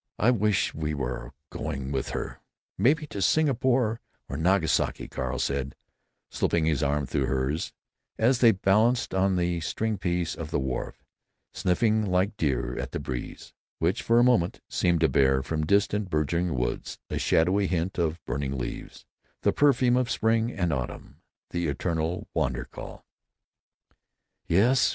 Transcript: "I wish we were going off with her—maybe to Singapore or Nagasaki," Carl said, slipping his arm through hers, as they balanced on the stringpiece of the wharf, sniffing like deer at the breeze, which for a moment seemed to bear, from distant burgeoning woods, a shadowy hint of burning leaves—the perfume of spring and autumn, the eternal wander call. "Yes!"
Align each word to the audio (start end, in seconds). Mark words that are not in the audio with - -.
"I 0.17 0.31
wish 0.31 0.73
we 0.73 0.95
were 0.95 1.31
going 1.51 1.89
off 1.89 1.93
with 1.93 2.09
her—maybe 2.09 3.05
to 3.05 3.21
Singapore 3.21 3.99
or 4.27 4.35
Nagasaki," 4.35 5.07
Carl 5.07 5.37
said, 5.37 5.75
slipping 6.31 6.65
his 6.65 6.81
arm 6.81 7.05
through 7.05 7.27
hers, 7.27 7.71
as 8.17 8.39
they 8.39 8.51
balanced 8.51 9.13
on 9.13 9.35
the 9.35 9.59
stringpiece 9.59 10.33
of 10.35 10.49
the 10.49 10.57
wharf, 10.59 11.03
sniffing 11.53 12.03
like 12.03 12.35
deer 12.35 12.75
at 12.79 12.93
the 12.93 12.99
breeze, 12.99 13.53
which 13.77 14.01
for 14.01 14.17
a 14.17 14.23
moment 14.23 14.59
seemed 14.67 15.01
to 15.01 15.07
bear, 15.07 15.43
from 15.43 15.67
distant 15.67 16.09
burgeoning 16.09 16.55
woods, 16.55 16.97
a 17.11 17.19
shadowy 17.19 17.67
hint 17.67 17.99
of 17.99 18.19
burning 18.25 18.57
leaves—the 18.57 19.53
perfume 19.53 19.97
of 19.97 20.09
spring 20.09 20.51
and 20.51 20.73
autumn, 20.73 21.17
the 21.51 21.67
eternal 21.67 22.27
wander 22.33 22.65
call. 22.65 23.05
"Yes!" 24.47 24.89